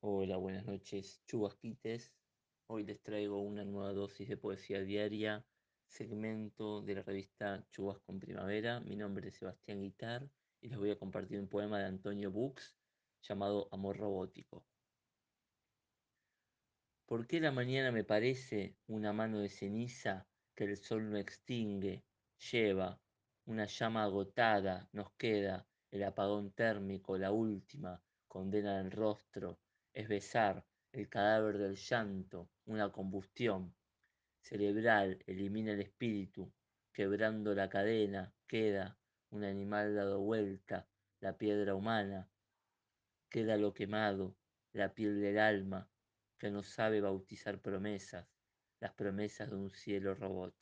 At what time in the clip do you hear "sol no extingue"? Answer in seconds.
20.76-22.04